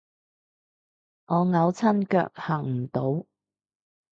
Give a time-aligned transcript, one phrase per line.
[1.27, 3.27] 我扭親腳行唔到